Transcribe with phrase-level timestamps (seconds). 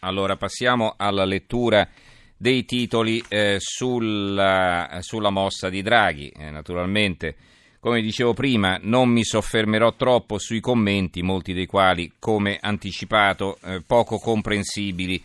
[0.00, 1.88] Allora passiamo alla lettura
[2.36, 6.28] dei titoli eh, sulla, sulla, mossa di Draghi.
[6.28, 7.34] Eh, naturalmente,
[7.80, 13.82] come dicevo prima, non mi soffermerò troppo sui commenti, molti dei quali, come anticipato, eh,
[13.86, 15.22] poco comprensibili.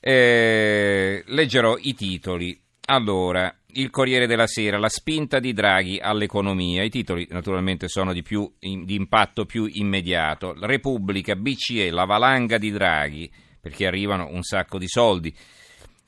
[0.00, 2.58] Eh, leggerò i titoli.
[2.88, 6.82] Allora, il Corriere della Sera, la spinta di Draghi all'economia.
[6.82, 10.54] I titoli naturalmente sono di, più, di impatto più immediato.
[10.58, 13.30] Repubblica, BCE, la valanga di Draghi
[13.66, 15.34] perché arrivano un sacco di soldi.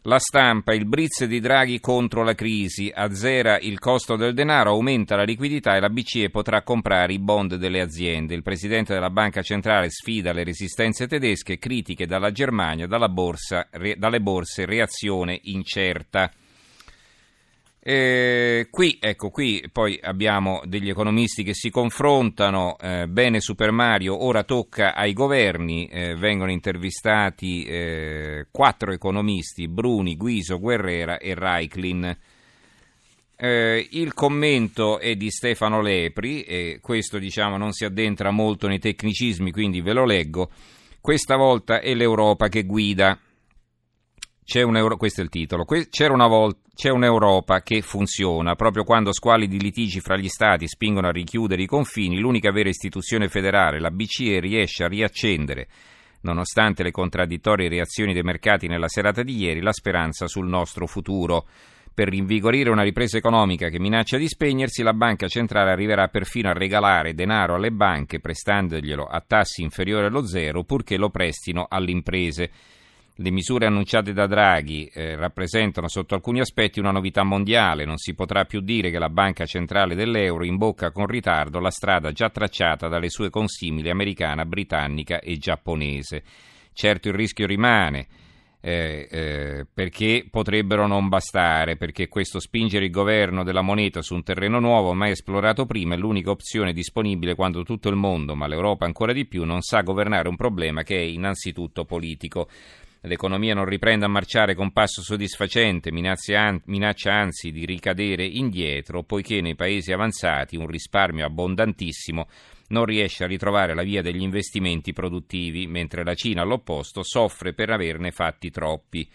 [0.02, 5.16] La stampa, il blitz di Draghi contro la crisi, azzera il costo del denaro, aumenta
[5.16, 8.36] la liquidità e la BCE potrà comprare i bond delle aziende.
[8.36, 14.20] Il presidente della Banca Centrale sfida le resistenze tedesche, critiche dalla Germania, borsa, re, dalle
[14.20, 16.30] borse, reazione incerta.
[17.90, 24.24] Eh, qui, ecco, qui poi abbiamo degli economisti che si confrontano, eh, bene Super Mario,
[24.24, 32.14] ora tocca ai governi, eh, vengono intervistati eh, quattro economisti, Bruni, Guiso, Guerrera e Reiklin.
[33.34, 38.80] Eh, il commento è di Stefano Lepri e questo diciamo non si addentra molto nei
[38.80, 40.50] tecnicismi, quindi ve lo leggo.
[41.00, 43.18] Questa volta è l'Europa che guida.
[44.50, 44.96] C'è un Euro...
[44.96, 45.66] questo è il titolo.
[45.90, 48.54] C'era una volta c'è un'Europa che funziona.
[48.54, 53.28] Proprio quando squalidi litigi fra gli Stati spingono a richiudere i confini, l'unica vera istituzione
[53.28, 55.68] federale, la BCE, riesce a riaccendere,
[56.22, 61.46] nonostante le contraddittorie reazioni dei mercati nella serata di ieri, la speranza sul nostro futuro.
[61.92, 66.54] Per rinvigorire una ripresa economica che minaccia di spegnersi, la banca centrale arriverà perfino a
[66.54, 72.50] regalare denaro alle banche prestandoglielo a tassi inferiori allo zero, purché lo prestino alle imprese.
[73.20, 77.84] Le misure annunciate da Draghi eh, rappresentano sotto alcuni aspetti una novità mondiale.
[77.84, 82.12] Non si potrà più dire che la Banca Centrale dell'Euro imbocca con ritardo la strada
[82.12, 86.22] già tracciata dalle sue consimili americana, britannica e giapponese.
[86.72, 88.06] Certo il rischio rimane.
[88.60, 94.22] Eh, eh, perché potrebbero non bastare, perché questo spingere il governo della moneta su un
[94.22, 98.84] terreno nuovo, mai esplorato prima, è l'unica opzione disponibile quando tutto il mondo, ma l'Europa
[98.84, 102.48] ancora di più, non sa governare un problema che è innanzitutto politico
[103.02, 109.54] l'economia non riprende a marciare con passo soddisfacente, minaccia anzi di ricadere indietro, poiché nei
[109.54, 112.26] paesi avanzati un risparmio abbondantissimo
[112.68, 117.70] non riesce a ritrovare la via degli investimenti produttivi, mentre la Cina all'opposto soffre per
[117.70, 119.08] averne fatti troppi.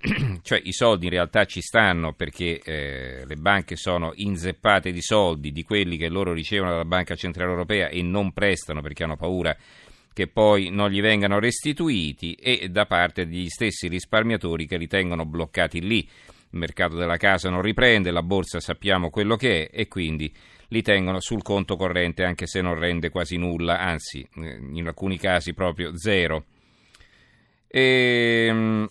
[0.42, 5.52] cioè i soldi in realtà ci stanno perché eh, le banche sono inzeppate di soldi,
[5.52, 9.54] di quelli che loro ricevono dalla Banca Centrale Europea e non prestano perché hanno paura
[10.12, 15.24] che poi non gli vengano restituiti e da parte degli stessi risparmiatori che li tengono
[15.24, 15.98] bloccati lì.
[16.52, 20.32] Il mercato della casa non riprende, la borsa sappiamo quello che è e quindi
[20.68, 25.18] li tengono sul conto corrente anche se non rende quasi nulla, anzi eh, in alcuni
[25.18, 26.44] casi proprio zero.
[27.68, 28.88] E, ehm,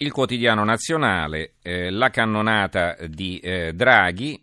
[0.00, 4.40] il quotidiano nazionale, eh, la cannonata di eh, Draghi,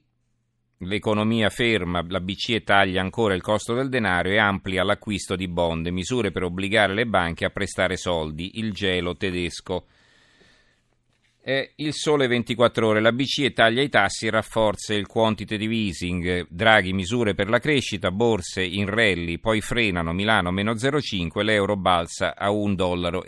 [0.79, 5.87] L'economia ferma, la BCE taglia ancora il costo del denaro e amplia l'acquisto di bond,
[5.87, 9.85] misure per obbligare le banche a prestare soldi, il gelo tedesco.
[11.39, 16.47] È il sole 24 ore, la BCE taglia i tassi e rafforza il quantitative easing,
[16.49, 22.35] Draghi misure per la crescita, borse in rally, poi frenano Milano meno 0,5, l'euro balza
[22.35, 23.23] a 1,12 dollaro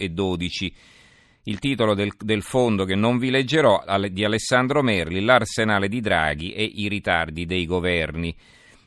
[1.47, 3.81] il titolo del, del, fondo che non vi leggerò
[4.11, 8.35] di Alessandro Merli, l'arsenale di Draghi e i ritardi dei governi.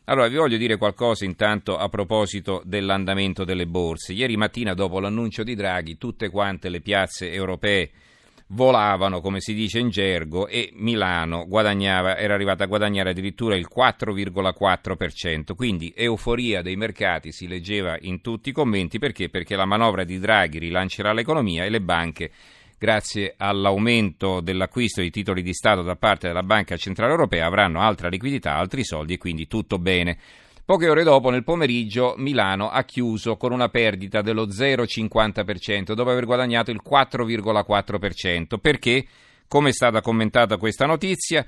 [0.04, 4.12] Allora, vi voglio dire qualcosa intanto a proposito dell'andamento delle borse.
[4.12, 7.90] Ieri mattina, dopo l'annuncio di Draghi, tutte quante le piazze europee
[8.50, 15.54] volavano, come si dice in gergo, e Milano era arrivata a guadagnare addirittura il 4,4%.
[15.54, 19.28] Quindi euforia dei mercati si leggeva in tutti i commenti perché?
[19.28, 22.30] Perché la manovra di Draghi rilancerà l'economia e le banche
[22.78, 28.08] grazie all'aumento dell'acquisto di titoli di Stato da parte della Banca Centrale Europea avranno altra
[28.08, 30.16] liquidità, altri soldi e quindi tutto bene.
[30.70, 36.26] Poche ore dopo, nel pomeriggio, Milano ha chiuso con una perdita dello 0,50% dopo aver
[36.26, 38.56] guadagnato il 4,4%.
[38.60, 39.04] Perché,
[39.48, 41.44] come è stata commentata questa notizia,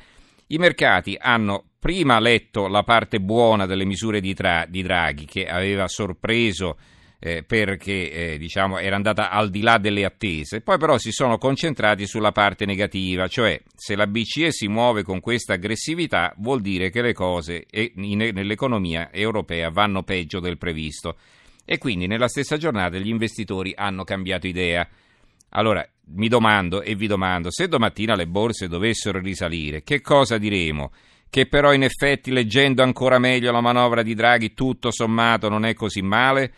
[0.48, 5.46] i mercati hanno prima letto la parte buona delle misure di, tra- di Draghi, che
[5.46, 6.76] aveva sorpreso
[7.24, 11.38] eh, perché eh, diciamo, era andata al di là delle attese, poi però si sono
[11.38, 16.90] concentrati sulla parte negativa, cioè se la BCE si muove con questa aggressività vuol dire
[16.90, 21.16] che le cose nell'economia europea vanno peggio del previsto
[21.64, 24.84] e quindi nella stessa giornata gli investitori hanno cambiato idea.
[25.50, 30.90] Allora mi domando e vi domando, se domattina le borse dovessero risalire, che cosa diremo?
[31.30, 35.72] Che però in effetti leggendo ancora meglio la manovra di Draghi tutto sommato non è
[35.72, 36.52] così male?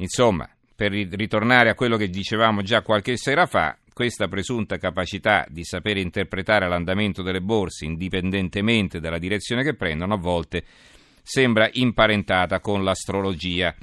[0.00, 5.62] Insomma, per ritornare a quello che dicevamo già qualche sera fa, questa presunta capacità di
[5.62, 10.64] sapere interpretare l'andamento delle borse indipendentemente dalla direzione che prendono a volte
[11.22, 13.74] sembra imparentata con l'astrologia.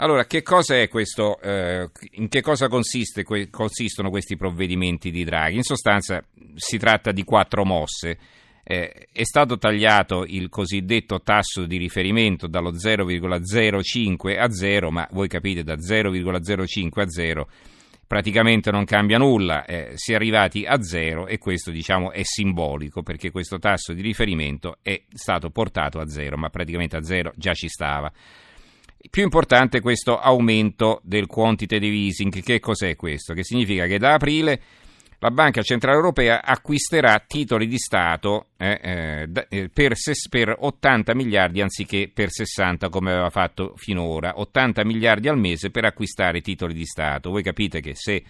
[0.00, 1.40] Allora, che questo?
[1.40, 5.56] Eh, in che cosa consiste, consistono questi provvedimenti di Draghi?
[5.56, 6.22] In sostanza
[6.54, 8.18] si tratta di quattro mosse.
[8.70, 15.26] Eh, è stato tagliato il cosiddetto tasso di riferimento dallo 0,05 a 0, ma voi
[15.26, 17.48] capite da 0,05 a 0
[18.06, 23.02] praticamente non cambia nulla, eh, si è arrivati a zero e questo diciamo è simbolico
[23.02, 27.54] perché questo tasso di riferimento è stato portato a zero, ma praticamente a zero già
[27.54, 28.12] ci stava.
[29.10, 32.42] Più importante è questo aumento del quantitative easing.
[32.42, 33.32] Che cos'è questo?
[33.32, 34.60] Che significa che da aprile
[35.20, 39.94] la Banca Centrale Europea acquisterà titoli di Stato eh, eh, eh per,
[40.28, 45.84] per, 80 miliardi anziché per 60 come aveva fatto finora, 80 miliardi al mese per
[45.84, 47.30] acquistare titoli di Stato.
[47.30, 48.22] Voi capite che se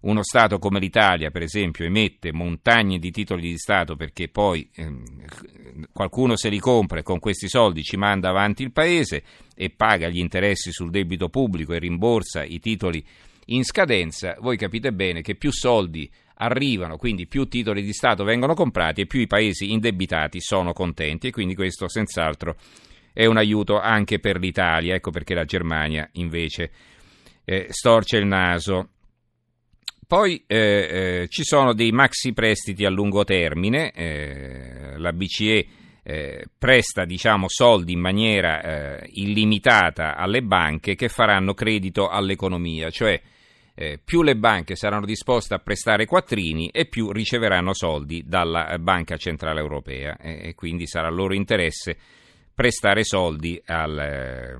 [0.00, 4.92] uno Stato come l'Italia, per esempio, emette montagne di titoli di Stato perché poi eh,
[5.92, 9.22] qualcuno se li compra e con questi soldi ci manda avanti il Paese
[9.54, 13.04] e paga gli interessi sul debito pubblico e rimborsa i titoli
[13.50, 16.10] in scadenza, voi capite bene che più soldi
[16.40, 21.28] arrivano, quindi più titoli di Stato vengono comprati e più i paesi indebitati sono contenti
[21.28, 22.56] e quindi questo senz'altro
[23.12, 26.70] è un aiuto anche per l'Italia, ecco perché la Germania invece
[27.44, 28.90] eh, storce il naso.
[30.06, 35.66] Poi eh, eh, ci sono dei maxi prestiti a lungo termine, eh, la BCE
[36.02, 43.20] eh, presta diciamo, soldi in maniera eh, illimitata alle banche che faranno credito all'economia, cioè
[43.80, 49.16] eh, più le banche saranno disposte a prestare quattrini e più riceveranno soldi dalla Banca
[49.16, 51.96] Centrale Europea e, e quindi sarà loro interesse
[52.52, 54.56] prestare soldi al, eh,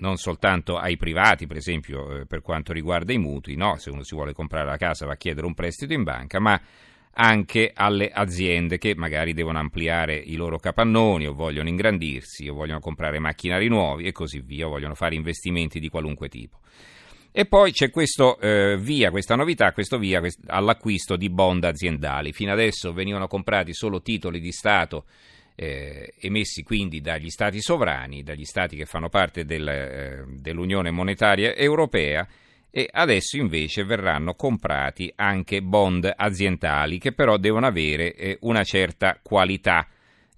[0.00, 3.76] non soltanto ai privati, per esempio eh, per quanto riguarda i mutui, no?
[3.78, 6.60] se uno si vuole comprare la casa va a chiedere un prestito in banca, ma
[7.12, 12.80] anche alle aziende che magari devono ampliare i loro capannoni o vogliono ingrandirsi o vogliono
[12.80, 16.58] comprare macchinari nuovi e così via, o vogliono fare investimenti di qualunque tipo.
[17.32, 22.32] E poi c'è questo eh, via, questa novità, questo via quest- all'acquisto di bond aziendali.
[22.32, 25.04] Fino adesso venivano comprati solo titoli di Stato
[25.54, 31.54] eh, emessi quindi dagli Stati sovrani, dagli Stati che fanno parte del, eh, dell'Unione Monetaria
[31.54, 32.26] Europea
[32.70, 39.18] e adesso invece verranno comprati anche bond aziendali che però devono avere eh, una certa
[39.22, 39.86] qualità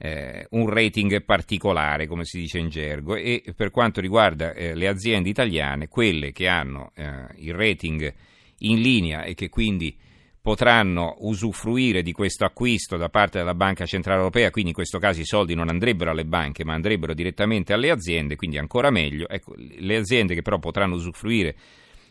[0.04, 4.88] eh, un rating particolare, come si dice in gergo, e per quanto riguarda eh, le
[4.88, 8.12] aziende italiane, quelle che hanno eh, il rating
[8.58, 9.96] in linea e che quindi
[10.40, 15.20] potranno usufruire di questo acquisto da parte della Banca Centrale Europea, quindi in questo caso
[15.20, 19.28] i soldi non andrebbero alle banche ma andrebbero direttamente alle aziende, quindi ancora meglio.
[19.28, 21.54] Ecco, le aziende che però potranno usufruire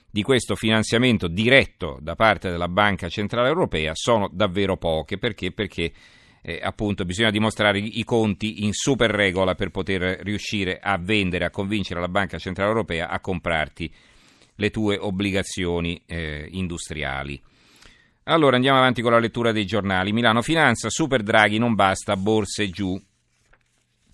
[0.09, 5.51] di questo finanziamento diretto da parte della Banca Centrale Europea sono davvero poche, perché?
[5.51, 5.91] Perché
[6.41, 11.49] eh, appunto bisogna dimostrare i conti in super regola per poter riuscire a vendere, a
[11.49, 13.93] convincere la Banca Centrale Europea a comprarti
[14.55, 17.41] le tue obbligazioni eh, industriali.
[18.25, 20.13] Allora andiamo avanti con la lettura dei giornali.
[20.13, 22.99] Milano Finanza, Super Draghi non basta, borse giù.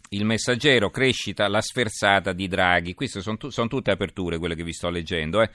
[0.10, 2.94] Il messaggero, crescita, la sferzata di Draghi.
[2.94, 5.42] Queste sono, tu, sono tutte aperture quelle che vi sto leggendo.
[5.42, 5.50] Eh.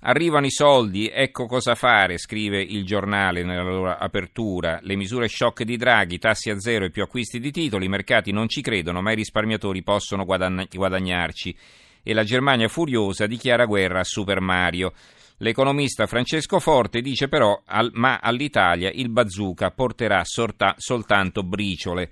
[0.00, 4.78] Arrivano i soldi, ecco cosa fare, scrive il giornale nella loro apertura.
[4.82, 8.30] Le misure shock di Draghi, tassi a zero e più acquisti di titoli, i mercati
[8.30, 11.56] non ci credono, ma i risparmiatori possono guadagnarci.
[12.02, 14.92] E la Germania furiosa dichiara guerra a Super Mario.
[15.38, 22.10] L'economista Francesco Forte dice però, al, ma all'Italia il bazooka porterà sorta, soltanto briciole.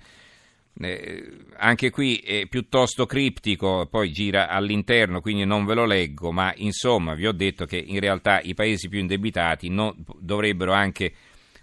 [0.81, 6.52] Eh, anche qui è piuttosto criptico, poi gira all'interno, quindi non ve lo leggo, ma
[6.57, 11.12] insomma vi ho detto che in realtà i paesi più indebitati non, dovrebbero anche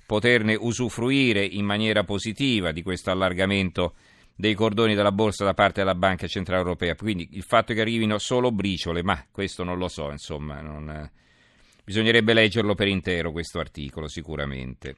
[0.06, 3.96] poterne usufruire in maniera positiva di questo allargamento
[4.36, 6.96] dei cordoni della borsa da parte della Banca Centrale Europea.
[6.96, 11.12] Quindi il fatto che arrivino solo briciole, ma questo non lo so, insomma, non,
[11.84, 14.96] bisognerebbe leggerlo per intero questo articolo sicuramente.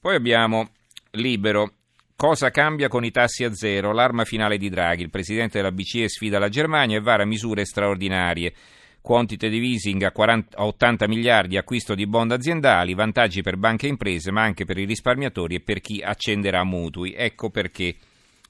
[0.00, 0.70] Poi abbiamo
[1.12, 1.77] Libero
[2.20, 3.92] Cosa cambia con i tassi a zero?
[3.92, 5.02] L'arma finale di Draghi.
[5.02, 8.52] Il presidente della BCE sfida la Germania e vara misure straordinarie.
[9.00, 13.90] Quantitative easing a, 40, a 80 miliardi, acquisto di bond aziendali, vantaggi per banche e
[13.90, 17.14] imprese, ma anche per i risparmiatori e per chi accenderà mutui.
[17.14, 17.94] Ecco perché.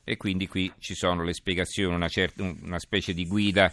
[0.03, 3.71] E quindi qui ci sono le spiegazioni, una, certa, una specie di guida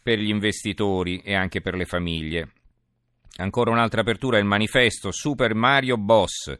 [0.00, 2.52] per gli investitori e anche per le famiglie.
[3.38, 6.56] Ancora un'altra apertura, il manifesto Super Mario Boss.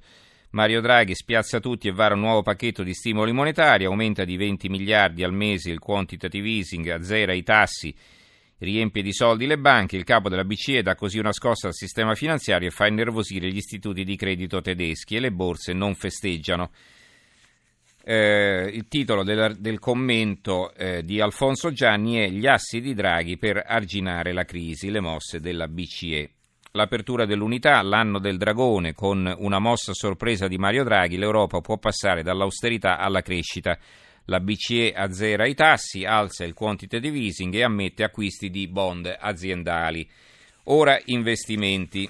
[0.52, 4.68] Mario Draghi spiazza tutti e vara un nuovo pacchetto di stimoli monetari, aumenta di 20
[4.68, 7.94] miliardi al mese il quantitative easing, azzera i tassi,
[8.58, 12.16] riempie di soldi le banche, il capo della BCE dà così una scossa al sistema
[12.16, 16.72] finanziario e fa innervosire gli istituti di credito tedeschi e le borse non festeggiano.
[18.02, 23.36] Eh, il titolo del, del commento eh, di Alfonso Gianni è Gli assi di Draghi
[23.36, 26.30] per arginare la crisi, le mosse della BCE.
[26.72, 32.22] L'apertura dell'unità, l'anno del dragone, con una mossa sorpresa di Mario Draghi, l'Europa può passare
[32.22, 33.76] dall'austerità alla crescita.
[34.26, 40.08] La BCE azzera i tassi, alza il quantitative easing e ammette acquisti di bond aziendali.
[40.64, 42.08] Ora investimenti.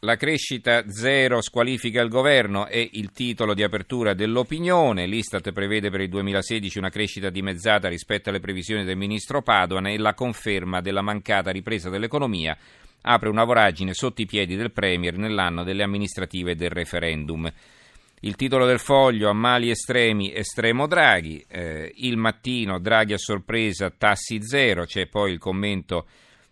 [0.00, 5.06] La crescita zero squalifica il governo è il titolo di apertura dell'opinione.
[5.06, 9.98] L'Istat prevede per il 2016 una crescita dimezzata rispetto alle previsioni del ministro Padoan e
[9.98, 12.56] la conferma della mancata ripresa dell'economia
[13.06, 17.50] apre una voragine sotto i piedi del Premier nell'anno delle amministrative del referendum.
[18.20, 23.90] Il titolo del foglio, a mali estremi, estremo Draghi, eh, il mattino Draghi a sorpresa,
[23.90, 26.06] tassi zero, c'è poi il commento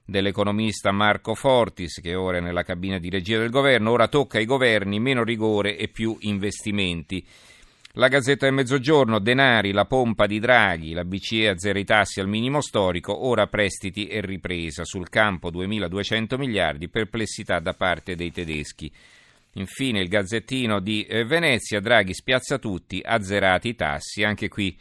[0.04, 4.44] dell'economista Marco Fortis che ora è nella cabina di regia del governo, ora tocca ai
[4.44, 7.24] governi meno rigore e più investimenti.
[7.96, 12.26] La Gazzetta del Mezzogiorno, denari, la pompa di Draghi, la BCE azzera i tassi al
[12.26, 18.90] minimo storico, ora prestiti e ripresa, sul campo 2.200 miliardi, perplessità da parte dei tedeschi.
[19.56, 24.74] Infine il Gazzettino di eh, Venezia, Draghi spiazza tutti, azzerati i tassi, anche qui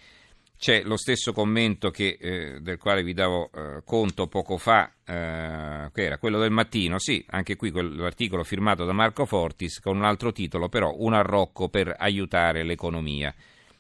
[0.61, 5.89] c'è lo stesso commento che, eh, del quale vi davo eh, conto poco fa, eh,
[5.91, 10.03] che era quello del mattino, sì, anche qui quell'articolo firmato da Marco Fortis con un
[10.03, 13.33] altro titolo, però un arrocco per aiutare l'economia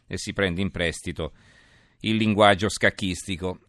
[0.07, 1.33] e si prende in prestito
[1.99, 3.59] il linguaggio scacchistico.